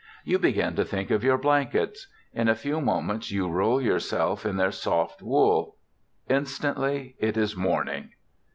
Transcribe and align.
You 0.25 0.39
begin 0.39 0.75
to 0.77 0.83
think 0.83 1.11
of 1.11 1.23
your 1.23 1.37
blankets. 1.37 2.07
In 2.33 2.49
a 2.49 2.55
few 2.55 2.81
moments 2.81 3.29
you 3.31 3.47
roll 3.47 3.79
yourself 3.79 4.47
in 4.47 4.57
their 4.57 4.71
soft 4.71 5.21
wool. 5.21 5.75
Instantly 6.27 7.15
it 7.19 7.37
is 7.37 7.55
morning. 7.55 8.09